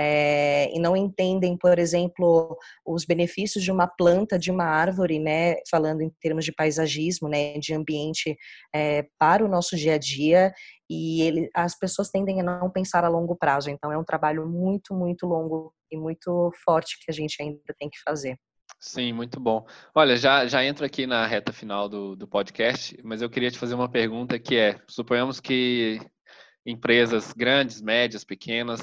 é, 0.00 0.68
e 0.74 0.80
não 0.80 0.96
entendem, 0.96 1.56
por 1.56 1.78
exemplo, 1.78 2.56
os 2.84 3.04
benefícios 3.04 3.62
de 3.62 3.70
uma 3.70 3.86
planta, 3.86 4.38
de 4.38 4.50
uma 4.50 4.64
árvore, 4.64 5.18
né, 5.18 5.56
falando 5.70 6.00
em 6.00 6.10
termos 6.20 6.44
de 6.44 6.52
paisagismo, 6.52 7.28
né, 7.28 7.58
de 7.58 7.74
ambiente 7.74 8.36
é, 8.74 9.06
para 9.18 9.44
o 9.44 9.48
nosso 9.48 9.76
dia 9.76 9.94
a 9.94 9.98
dia, 9.98 10.52
e 10.88 11.22
ele, 11.22 11.50
as 11.54 11.78
pessoas 11.78 12.10
tendem 12.10 12.40
a 12.40 12.44
não 12.44 12.70
pensar 12.70 13.04
a 13.04 13.08
longo 13.08 13.36
prazo. 13.36 13.70
Então, 13.70 13.92
é 13.92 13.98
um 13.98 14.04
trabalho 14.04 14.48
muito, 14.48 14.92
muito 14.92 15.24
longo 15.24 15.72
e 15.88 15.96
muito 15.96 16.50
forte 16.64 16.98
que 16.98 17.10
a 17.10 17.14
gente 17.14 17.40
ainda 17.40 17.60
tem 17.78 17.88
que 17.88 18.00
fazer. 18.02 18.36
Sim, 18.80 19.12
muito 19.12 19.38
bom. 19.38 19.66
Olha, 19.94 20.16
já, 20.16 20.46
já 20.46 20.64
entro 20.64 20.86
aqui 20.86 21.06
na 21.06 21.26
reta 21.26 21.52
final 21.52 21.86
do, 21.86 22.16
do 22.16 22.26
podcast, 22.26 22.98
mas 23.04 23.20
eu 23.20 23.28
queria 23.28 23.50
te 23.50 23.58
fazer 23.58 23.74
uma 23.74 23.90
pergunta 23.90 24.38
que 24.38 24.56
é: 24.56 24.80
suponhamos 24.88 25.38
que 25.38 26.00
empresas 26.64 27.32
grandes, 27.34 27.82
médias, 27.82 28.24
pequenas, 28.24 28.80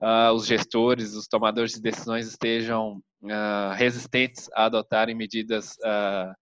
uh, 0.00 0.32
os 0.34 0.46
gestores, 0.46 1.12
os 1.12 1.26
tomadores 1.28 1.74
de 1.74 1.82
decisões 1.82 2.26
estejam 2.26 3.02
uh, 3.22 3.74
resistentes 3.76 4.48
a 4.54 4.64
adotarem 4.64 5.14
medidas, 5.14 5.76
uh, 5.84 6.34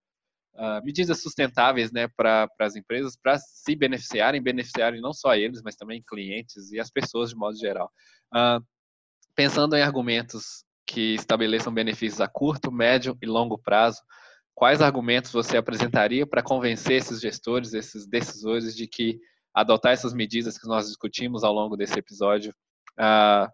medidas 0.85 1.21
sustentáveis 1.23 1.91
né, 1.91 2.07
para 2.17 2.49
as 2.61 2.77
empresas, 2.77 3.17
para 3.17 3.37
se 3.37 3.75
beneficiarem, 3.75 4.41
beneficiarem 4.41 5.01
não 5.01 5.13
só 5.13 5.35
eles, 5.35 5.61
mas 5.61 5.75
também 5.75 6.05
clientes 6.07 6.71
e 6.71 6.79
as 6.79 6.91
pessoas 6.91 7.31
de 7.31 7.37
modo 7.37 7.57
geral. 7.57 7.91
pensando 9.35 9.75
em 9.75 9.83
argumentos 9.83 10.65
que 10.93 11.15
estabeleçam 11.15 11.73
benefícios 11.73 12.21
a 12.21 12.29
curto, 12.29 12.71
médio 12.71 13.17
e 13.23 13.27
longo 13.27 13.57
prazo. 13.57 14.03
Quais 14.55 14.83
argumentos 14.83 15.33
você 15.33 15.57
apresentaria 15.57 16.27
para 16.27 16.43
convencer 16.43 16.99
esses 16.99 17.19
gestores, 17.19 17.73
esses 17.73 18.07
decisores, 18.07 18.77
de 18.77 18.87
que 18.87 19.19
adotar 19.55 19.93
essas 19.93 20.13
medidas 20.13 20.59
que 20.59 20.69
nós 20.69 20.89
discutimos 20.89 21.45
ao 21.45 21.53
longo 21.55 21.79
desse 21.79 21.99
episódio 21.99 22.55
uh, 23.01 23.51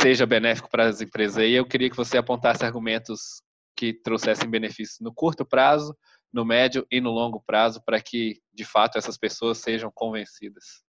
seja 0.00 0.24
benéfico 0.24 0.70
para 0.70 0.86
as 0.86 1.00
empresas? 1.00 1.42
E 1.42 1.50
eu 1.50 1.66
queria 1.66 1.90
que 1.90 1.96
você 1.96 2.16
apontasse 2.16 2.64
argumentos 2.64 3.42
que 3.76 3.92
trouxessem 3.92 4.48
benefícios 4.48 5.00
no 5.00 5.12
curto 5.12 5.44
prazo, 5.44 5.96
no 6.32 6.44
médio 6.44 6.86
e 6.92 7.00
no 7.00 7.10
longo 7.10 7.42
prazo, 7.44 7.82
para 7.84 8.00
que, 8.00 8.40
de 8.54 8.64
fato, 8.64 8.98
essas 8.98 9.18
pessoas 9.18 9.58
sejam 9.58 9.90
convencidas. 9.92 10.84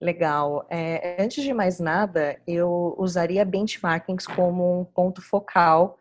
Legal. 0.00 0.66
É, 0.70 1.20
antes 1.20 1.42
de 1.42 1.52
mais 1.52 1.80
nada, 1.80 2.40
eu 2.46 2.94
usaria 2.98 3.44
benchmarkings 3.44 4.26
como 4.26 4.80
um 4.80 4.84
ponto 4.84 5.20
focal 5.20 5.98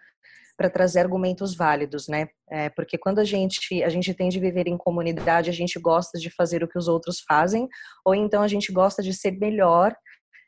para 0.56 0.70
trazer 0.70 1.00
argumentos 1.00 1.56
válidos, 1.56 2.08
né? 2.08 2.28
É, 2.50 2.70
porque 2.70 2.98
quando 2.98 3.20
a 3.20 3.24
gente 3.24 3.84
a 3.84 3.90
gente 3.90 4.14
tem 4.14 4.30
de 4.30 4.40
viver 4.40 4.68
em 4.68 4.78
comunidade, 4.78 5.50
a 5.50 5.54
gente 5.54 5.80
gosta 5.80 6.18
de 6.20 6.30
fazer 6.30 6.64
o 6.64 6.68
que 6.68 6.78
os 6.78 6.88
outros 6.88 7.22
fazem, 7.28 7.68
ou 8.06 8.16
então 8.16 8.42
a 8.42 8.48
gente 8.48 8.72
gosta 8.72 9.04
de 9.04 9.14
ser 9.14 9.32
melhor, 9.32 9.96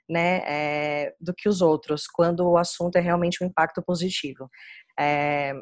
né, 0.10 0.42
é, 0.48 1.14
do 1.22 1.34
que 1.36 1.48
os 1.48 1.62
outros, 1.62 2.08
quando 2.08 2.48
o 2.50 2.58
assunto 2.58 2.96
é 2.96 3.00
realmente 3.00 3.44
um 3.44 3.48
impacto 3.48 3.82
positivo. 3.84 4.50
É, 5.00 5.54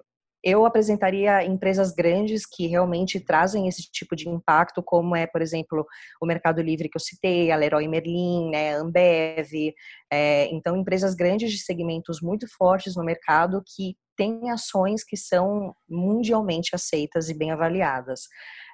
eu 0.44 0.66
apresentaria 0.66 1.44
empresas 1.44 1.92
grandes 1.92 2.46
que 2.46 2.68
realmente 2.68 3.20
trazem 3.20 3.68
esse 3.68 3.84
tipo 3.92 4.16
de 4.16 4.30
impacto, 4.30 4.84
como 4.84 5.16
é, 5.16 5.26
por 5.26 5.42
exemplo, 5.42 5.86
o 6.22 6.26
Mercado 6.26 6.62
Livre 6.62 6.90
que 6.90 6.98
eu 6.98 7.02
citei, 7.02 7.52
a 7.52 7.56
Leroy 7.56 7.88
Merlin, 7.88 8.50
né, 8.52 8.76
Ambev. 8.76 9.74
É, 10.12 10.48
então, 10.52 10.78
empresas 10.78 11.16
grandes 11.16 11.52
de 11.52 11.60
segmentos 11.60 12.22
muito 12.22 12.48
fortes 12.58 12.96
no 12.96 13.04
mercado 13.04 13.62
que 13.66 13.96
têm 14.16 14.50
ações 14.50 15.04
que 15.04 15.18
são 15.18 15.74
mundialmente 15.88 16.76
aceitas 16.76 17.30
e 17.30 17.38
bem 17.38 17.52
avaliadas. 17.52 18.22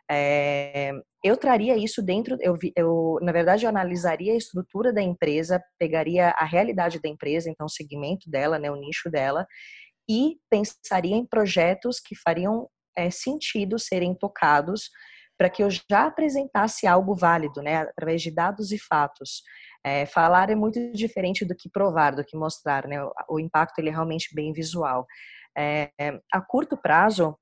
É, 0.09 0.91
eu 1.23 1.37
traria 1.37 1.77
isso 1.77 2.01
dentro, 2.01 2.37
eu, 2.41 2.55
eu, 2.75 3.17
na 3.21 3.31
verdade, 3.31 3.65
eu 3.65 3.69
analisaria 3.69 4.33
a 4.33 4.37
estrutura 4.37 4.91
da 4.91 5.01
empresa, 5.01 5.63
pegaria 5.79 6.29
a 6.31 6.43
realidade 6.43 6.99
da 7.01 7.07
empresa, 7.07 7.49
então 7.49 7.65
o 7.65 7.69
segmento 7.69 8.29
dela, 8.29 8.59
né, 8.59 8.69
o 8.69 8.75
nicho 8.75 9.09
dela, 9.09 9.47
e 10.09 10.37
pensaria 10.49 11.15
em 11.15 11.25
projetos 11.25 11.99
que 11.99 12.15
fariam 12.15 12.69
é, 12.95 13.09
sentido 13.09 13.79
serem 13.79 14.13
tocados 14.13 14.89
para 15.37 15.49
que 15.49 15.63
eu 15.63 15.69
já 15.69 16.05
apresentasse 16.05 16.85
algo 16.85 17.15
válido, 17.15 17.61
né, 17.61 17.77
através 17.77 18.21
de 18.21 18.31
dados 18.31 18.71
e 18.71 18.77
fatos. 18.77 19.41
É, 19.83 20.05
falar 20.05 20.49
é 20.49 20.55
muito 20.55 20.79
diferente 20.93 21.43
do 21.43 21.55
que 21.55 21.69
provar, 21.69 22.15
do 22.15 22.23
que 22.23 22.37
mostrar, 22.37 22.87
né? 22.87 22.97
O, 23.27 23.39
impacto 23.39 23.79
ele 23.79 23.89
é 23.89 23.91
realmente 23.91 24.33
bem 24.33 24.53
visual. 24.53 25.05
É, 25.57 25.91
a 26.31 26.39
curto 26.39 26.77
prazo, 26.77 27.37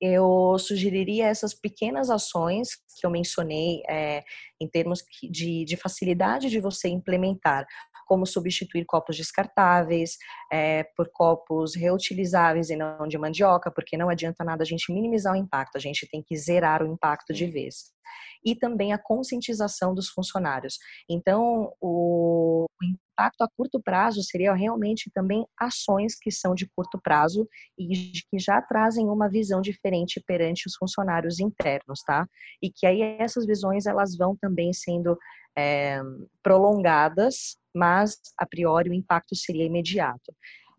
eu 0.00 0.56
sugeriria 0.58 1.26
essas 1.26 1.52
pequenas 1.54 2.08
ações 2.08 2.68
que 2.98 3.04
eu 3.04 3.10
mencionei 3.10 3.82
é, 3.88 4.24
em 4.60 4.68
termos 4.68 5.02
de, 5.30 5.64
de, 5.64 5.76
facilidade 5.76 6.48
de 6.48 6.60
você 6.60 6.88
implementar 6.88 7.66
como 8.08 8.26
substituir 8.26 8.86
copos 8.86 9.16
descartáveis 9.16 10.16
é, 10.50 10.84
por 10.96 11.10
copos 11.12 11.76
reutilizáveis 11.76 12.70
e 12.70 12.76
não 12.76 13.06
de 13.06 13.18
mandioca, 13.18 13.70
porque 13.70 13.98
não 13.98 14.08
adianta 14.08 14.42
nada 14.42 14.62
a 14.62 14.66
gente 14.66 14.90
minimizar 14.90 15.34
o 15.34 15.36
impacto, 15.36 15.76
a 15.76 15.80
gente 15.80 16.08
tem 16.10 16.22
que 16.26 16.34
zerar 16.36 16.82
o 16.82 16.90
impacto 16.90 17.34
de 17.34 17.46
vez. 17.46 17.92
E 18.44 18.54
também 18.54 18.92
a 18.92 18.98
conscientização 18.98 19.94
dos 19.94 20.08
funcionários. 20.08 20.78
Então, 21.08 21.72
o 21.80 22.66
impacto 22.82 23.42
a 23.42 23.48
curto 23.56 23.80
prazo 23.82 24.22
seria 24.22 24.54
realmente 24.54 25.10
também 25.12 25.46
ações 25.58 26.14
que 26.14 26.30
são 26.30 26.54
de 26.54 26.68
curto 26.68 27.00
prazo 27.02 27.48
e 27.78 28.12
que 28.30 28.38
já 28.38 28.62
trazem 28.62 29.08
uma 29.08 29.28
visão 29.28 29.60
diferente 29.60 30.22
perante 30.26 30.66
os 30.66 30.76
funcionários 30.76 31.40
internos, 31.40 32.02
tá? 32.02 32.28
E 32.62 32.70
que 32.70 32.86
aí 32.86 33.02
essas 33.18 33.44
visões 33.44 33.86
elas 33.86 34.16
vão 34.16 34.36
também 34.36 34.72
sendo 34.72 35.18
é, 35.56 36.00
prolongadas 36.42 37.58
mas 37.78 38.18
a 38.36 38.44
priori 38.44 38.90
o 38.90 38.94
impacto 38.94 39.36
seria 39.36 39.64
imediato. 39.64 40.34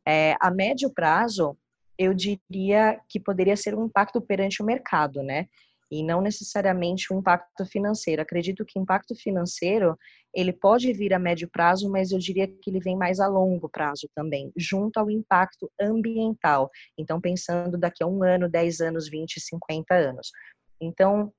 É, 0.05 0.35
a 0.39 0.51
médio 0.51 0.91
prazo, 0.91 1.57
eu 1.97 2.13
diria 2.13 2.99
que 3.07 3.19
poderia 3.19 3.55
ser 3.55 3.73
um 3.75 3.85
impacto 3.85 4.21
perante 4.21 4.61
o 4.61 4.65
mercado, 4.65 5.23
né? 5.23 5.47
E 5.91 6.03
não 6.03 6.22
necessariamente 6.22 7.12
um 7.12 7.19
impacto 7.19 7.65
financeiro. 7.65 8.22
Acredito 8.22 8.65
que 8.65 8.79
impacto 8.79 9.15
financeiro 9.15 9.98
ele 10.34 10.53
pode 10.53 10.93
vir 10.93 11.13
a 11.13 11.19
médio 11.19 11.50
prazo, 11.51 11.89
mas 11.89 12.12
eu 12.12 12.19
diria 12.19 12.48
que 12.48 12.69
ele 12.69 12.79
vem 12.79 12.96
mais 12.96 13.19
a 13.19 13.27
longo 13.27 13.67
prazo 13.67 14.08
também, 14.15 14.51
junto 14.55 15.00
ao 15.00 15.10
impacto 15.10 15.72
ambiental. 15.81 16.69
Então, 16.98 17.19
pensando 17.19 17.77
daqui 17.77 18.03
a 18.03 18.08
um 18.08 18.24
ano, 18.24 18.48
10 18.48 18.81
anos, 18.81 19.10
20, 19.10 19.39
50 19.39 19.93
anos. 19.96 20.31
Então, 20.79 21.34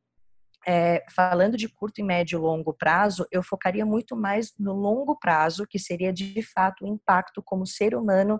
é, 0.66 1.02
falando 1.14 1.56
de 1.56 1.68
curto 1.68 2.00
e 2.00 2.04
médio 2.04 2.38
e 2.38 2.42
longo 2.42 2.74
prazo, 2.74 3.26
eu 3.30 3.42
focaria 3.42 3.86
muito 3.86 4.14
mais 4.14 4.52
no 4.58 4.74
longo 4.74 5.18
prazo, 5.18 5.66
que 5.66 5.78
seria 5.78 6.12
de 6.12 6.42
fato 6.42 6.84
o 6.84 6.88
impacto 6.88 7.42
como 7.42 7.66
ser 7.66 7.94
humano 7.94 8.38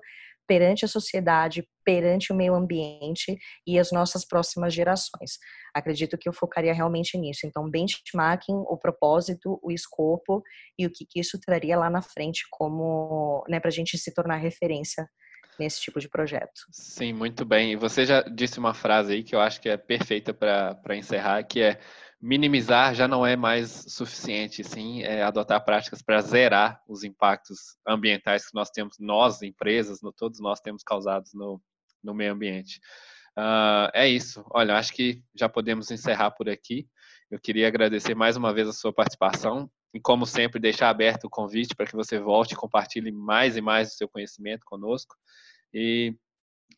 perante 0.51 0.85
a 0.85 0.89
sociedade, 0.89 1.65
perante 1.85 2.33
o 2.33 2.37
meio 2.37 2.57
ambiente 2.57 3.39
e 3.65 3.79
as 3.79 3.93
nossas 3.93 4.27
próximas 4.27 4.75
gerações. 4.75 5.39
Acredito 5.73 6.19
que 6.19 6.29
eu 6.29 6.33
focaria 6.33 6.75
realmente 6.75 7.17
nisso. 7.17 7.47
Então, 7.47 7.71
benchmarking, 7.71 8.65
o 8.67 8.77
propósito, 8.77 9.61
o 9.63 9.71
escopo 9.71 10.43
e 10.77 10.89
o 10.89 10.91
que, 10.91 11.07
que 11.09 11.21
isso 11.21 11.39
traria 11.41 11.79
lá 11.79 11.89
na 11.89 12.03
frente 12.03 12.43
como, 12.51 13.45
né, 13.49 13.61
para 13.61 13.69
a 13.69 13.73
gente 13.73 13.97
se 13.97 14.13
tornar 14.13 14.39
referência 14.39 15.09
nesse 15.59 15.81
tipo 15.81 16.01
de 16.01 16.09
projeto. 16.09 16.63
Sim, 16.71 17.13
muito 17.13 17.45
bem. 17.45 17.73
E 17.73 17.77
você 17.77 18.07
já 18.07 18.23
disse 18.23 18.59
uma 18.59 18.75
frase 18.75 19.13
aí 19.13 19.23
que 19.23 19.35
eu 19.35 19.41
acho 19.41 19.61
que 19.61 19.69
é 19.69 19.77
perfeita 19.77 20.33
para 20.33 20.97
encerrar, 20.97 21.43
que 21.45 21.61
é 21.61 21.81
minimizar 22.21 22.95
já 22.95 23.09
não 23.09 23.27
é 23.27 23.35
mais 23.35 23.85
suficiente, 23.89 24.63
sim, 24.63 25.03
é 25.03 25.23
adotar 25.23 25.65
práticas 25.65 26.03
para 26.03 26.21
zerar 26.21 26.83
os 26.87 27.03
impactos 27.03 27.77
ambientais 27.87 28.47
que 28.47 28.55
nós 28.55 28.71
temos, 28.71 28.99
nós, 28.99 29.41
empresas, 29.41 30.03
no, 30.03 30.13
todos 30.13 30.39
nós 30.39 30.61
temos 30.61 30.83
causados 30.83 31.33
no, 31.33 31.61
no 32.03 32.15
meio 32.15 32.33
ambiente. 32.33 32.79
Uh, 33.39 33.89
é 33.95 34.07
isso. 34.07 34.45
Olha, 34.51 34.77
acho 34.77 34.93
que 34.93 35.23
já 35.35 35.49
podemos 35.49 35.91
encerrar 35.91 36.33
por 36.33 36.49
aqui. 36.49 36.87
Eu 37.31 37.41
queria 37.41 37.69
agradecer 37.69 38.15
mais 38.15 38.37
uma 38.37 38.53
vez 38.53 38.69
a 38.69 38.73
sua 38.73 38.93
participação 38.93 39.71
e, 39.93 40.01
como 40.01 40.27
sempre, 40.27 40.61
deixar 40.61 40.89
aberto 40.89 41.25
o 41.25 41.31
convite 41.31 41.75
para 41.75 41.87
que 41.87 41.97
você 41.97 42.19
volte 42.19 42.53
e 42.53 42.57
compartilhe 42.57 43.11
mais 43.11 43.57
e 43.57 43.61
mais 43.61 43.93
o 43.93 43.97
seu 43.97 44.09
conhecimento 44.09 44.65
conosco. 44.65 45.17
E 45.73 46.15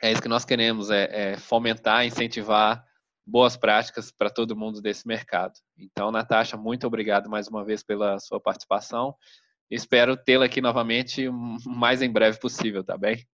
é 0.02 0.10
isso 0.10 0.22
que 0.22 0.28
nós 0.28 0.44
queremos, 0.44 0.90
é, 0.90 1.32
é 1.32 1.36
fomentar, 1.36 2.06
incentivar 2.06 2.84
boas 3.26 3.56
práticas 3.56 4.10
para 4.10 4.30
todo 4.30 4.56
mundo 4.56 4.80
desse 4.80 5.06
mercado. 5.06 5.52
Então, 5.78 6.10
Natasha, 6.10 6.56
muito 6.56 6.86
obrigado 6.86 7.30
mais 7.30 7.48
uma 7.48 7.64
vez 7.64 7.82
pela 7.82 8.18
sua 8.18 8.40
participação. 8.40 9.14
Espero 9.70 10.16
tê-la 10.16 10.46
aqui 10.46 10.60
novamente 10.60 11.28
o 11.28 11.32
mais 11.66 12.02
em 12.02 12.10
breve 12.10 12.38
possível, 12.38 12.82
tá 12.82 12.96
bem? 12.96 13.24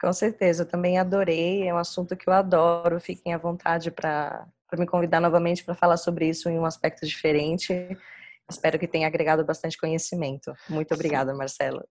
Com 0.00 0.12
certeza, 0.12 0.66
também 0.66 0.98
adorei. 0.98 1.66
É 1.66 1.72
um 1.72 1.78
assunto 1.78 2.16
que 2.16 2.28
eu 2.28 2.32
adoro. 2.32 3.00
Fiquem 3.00 3.32
à 3.32 3.38
vontade 3.38 3.90
para 3.90 4.46
me 4.78 4.86
convidar 4.86 5.20
novamente 5.20 5.64
para 5.64 5.74
falar 5.74 5.96
sobre 5.96 6.28
isso 6.28 6.48
em 6.48 6.58
um 6.58 6.66
aspecto 6.66 7.06
diferente. 7.06 7.72
Espero 8.50 8.78
que 8.78 8.86
tenha 8.86 9.06
agregado 9.06 9.44
bastante 9.44 9.78
conhecimento. 9.78 10.52
Muito 10.68 10.92
obrigada, 10.94 11.34
Marcelo. 11.34 11.82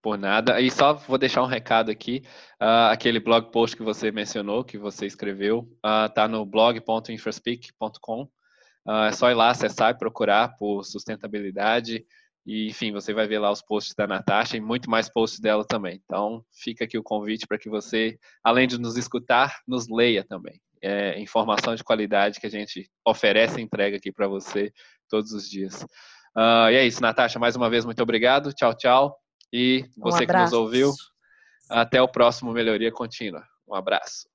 Por 0.00 0.16
nada. 0.16 0.60
E 0.60 0.70
só 0.70 0.94
vou 0.94 1.18
deixar 1.18 1.42
um 1.42 1.46
recado 1.46 1.90
aqui. 1.90 2.22
Uh, 2.60 2.90
aquele 2.90 3.20
blog 3.20 3.50
post 3.50 3.76
que 3.76 3.82
você 3.82 4.10
mencionou, 4.10 4.64
que 4.64 4.78
você 4.78 5.04
escreveu, 5.06 5.68
está 5.76 6.24
ah, 6.24 6.26
uh, 6.26 6.28
no 6.28 6.46
blog.infraspeak.com. 6.46 8.22
Uh, 8.22 8.28
ah, 8.88 9.06
é 9.08 9.12
só 9.12 9.30
ir 9.30 9.34
lá, 9.34 9.50
acessar 9.50 9.90
e 9.90 9.98
procurar 9.98 10.56
por 10.56 10.82
sustentabilidade. 10.82 12.06
E, 12.44 12.68
enfim, 12.68 12.90
você 12.90 13.12
vai 13.12 13.28
ver 13.28 13.38
lá 13.38 13.50
os 13.50 13.62
posts 13.62 13.94
da 13.94 14.06
Natasha 14.06 14.56
e 14.56 14.60
muito 14.60 14.90
mais 14.90 15.08
posts 15.08 15.40
dela 15.40 15.64
também. 15.64 16.00
Então, 16.04 16.44
fica 16.52 16.84
aqui 16.84 16.98
o 16.98 17.02
convite 17.02 17.46
para 17.46 17.58
que 17.58 17.68
você, 17.68 18.18
além 18.42 18.66
de 18.66 18.78
nos 18.78 18.96
escutar, 18.96 19.60
nos 19.68 19.88
leia 19.88 20.24
também. 20.24 20.60
É 20.84 21.20
informação 21.20 21.76
de 21.76 21.84
qualidade 21.84 22.40
que 22.40 22.46
a 22.46 22.50
gente 22.50 22.90
oferece 23.06 23.60
e 23.60 23.62
entrega 23.62 23.96
aqui 23.96 24.10
para 24.10 24.26
você 24.26 24.72
todos 25.12 25.32
os 25.32 25.46
dias. 25.48 25.82
Uh, 26.34 26.70
e 26.70 26.76
é 26.76 26.86
isso, 26.86 27.02
Natasha, 27.02 27.38
mais 27.38 27.54
uma 27.54 27.68
vez, 27.68 27.84
muito 27.84 28.02
obrigado. 28.02 28.50
Tchau, 28.54 28.74
tchau. 28.74 29.18
E 29.52 29.84
você 29.98 30.24
um 30.24 30.26
que 30.26 30.32
nos 30.32 30.52
ouviu, 30.54 30.90
até 31.68 32.00
o 32.00 32.08
próximo 32.08 32.50
Melhoria 32.50 32.90
Contínua. 32.90 33.44
Um 33.68 33.74
abraço. 33.74 34.31